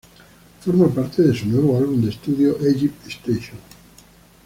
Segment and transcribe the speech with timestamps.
[0.61, 3.59] Forma parte de su nuevo álbum de estudio, "Egypt Station".